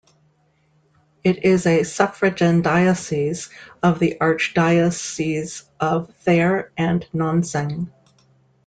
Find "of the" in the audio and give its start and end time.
3.83-4.17